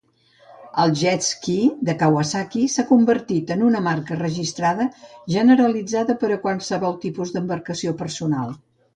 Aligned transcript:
El 0.83 0.91
"Jet 0.99 1.23
Ski" 1.25 1.57
de 1.89 1.93
Kawasaki 2.03 2.61
s'han 2.75 2.87
convertit 2.91 3.53
en 3.55 3.61
una 3.65 3.81
marca 3.87 4.17
registrada 4.21 4.87
generalitzada 5.35 6.15
per 6.23 6.31
a 6.37 6.39
qualsevol 6.47 6.97
tipus 7.05 7.35
d'embarcació 7.37 7.95
personal. 8.01 8.57